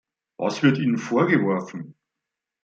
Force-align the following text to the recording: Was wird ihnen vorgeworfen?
Was 0.39 0.63
wird 0.63 0.79
ihnen 0.79 0.97
vorgeworfen? 0.97 1.93